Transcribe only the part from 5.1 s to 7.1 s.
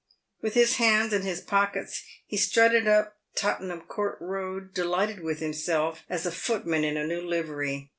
with himself as a footman in a